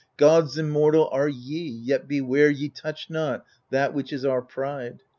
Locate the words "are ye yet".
1.13-2.07